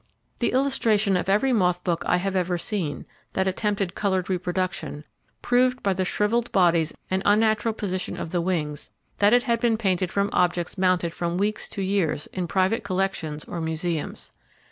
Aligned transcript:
The 0.39 0.51
illustration 0.51 1.15
of 1.15 1.29
every 1.29 1.53
moth 1.53 1.83
book 1.83 2.01
I 2.07 2.17
ever 2.17 2.53
have 2.55 2.59
seen, 2.61 3.05
that 3.33 3.47
attempted 3.47 3.93
coloured 3.93 4.31
reproduction, 4.31 5.05
proved 5.43 5.83
by 5.83 5.93
the 5.93 6.05
shrivelled 6.05 6.51
bodies 6.51 6.91
and 7.11 7.21
unnatural 7.23 7.75
position 7.75 8.17
of 8.17 8.31
the 8.31 8.41
wings, 8.41 8.89
that 9.19 9.31
it 9.31 9.43
had 9.43 9.59
been 9.59 9.77
painted 9.77 10.09
from 10.11 10.31
objects 10.33 10.75
mounted 10.75 11.13
from 11.13 11.37
weeks 11.37 11.69
to 11.69 11.83
years 11.83 12.25
in 12.33 12.47
private 12.47 12.83
collections 12.83 13.43
or 13.45 13.61
museums. 13.61 14.31